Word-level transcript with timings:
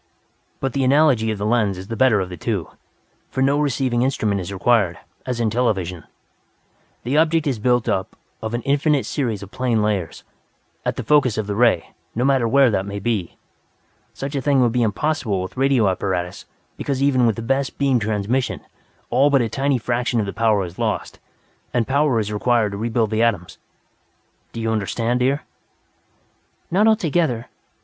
"But 0.59 0.73
the 0.73 0.83
analogy 0.83 1.29
of 1.29 1.37
the 1.37 1.45
lens 1.45 1.77
is 1.77 1.87
the 1.87 1.95
better 1.95 2.19
of 2.21 2.29
the 2.29 2.35
two. 2.35 2.71
For 3.29 3.43
no 3.43 3.59
receiving 3.59 4.01
instrument 4.01 4.41
is 4.41 4.51
required, 4.51 4.97
as 5.27 5.39
in 5.39 5.51
television. 5.51 6.05
The 7.03 7.17
object 7.17 7.45
is 7.45 7.59
built 7.59 7.87
up 7.87 8.15
of 8.41 8.55
an 8.55 8.63
infinite 8.63 9.05
series 9.05 9.43
of 9.43 9.51
plane 9.51 9.83
layers, 9.83 10.23
at 10.83 10.95
the 10.95 11.03
focus 11.03 11.37
of 11.37 11.45
the 11.45 11.53
ray, 11.53 11.91
no 12.15 12.25
matter 12.25 12.47
where 12.47 12.71
that 12.71 12.87
may 12.87 12.97
be. 12.97 13.37
Such 14.11 14.33
a 14.35 14.41
thing 14.41 14.59
would 14.63 14.71
be 14.71 14.81
impossible 14.81 15.39
with 15.39 15.55
radio 15.55 15.87
apparatus 15.87 16.45
because 16.77 17.03
even 17.03 17.27
with 17.27 17.35
the 17.35 17.43
best 17.43 17.77
beam 17.77 17.99
transmission, 17.99 18.61
all 19.11 19.29
but 19.29 19.43
a 19.43 19.49
tiny 19.49 19.77
fraction 19.77 20.19
of 20.19 20.25
the 20.25 20.33
power 20.33 20.65
is 20.65 20.79
lost, 20.79 21.19
and 21.75 21.85
power 21.87 22.19
is 22.19 22.33
required 22.33 22.71
to 22.71 22.77
rebuild 22.79 23.11
the 23.11 23.21
atoms. 23.21 23.59
Do 24.51 24.59
you 24.61 24.71
understand, 24.71 25.19
dear?" 25.19 25.43
"Not 26.71 26.87
altogether. 26.87 27.49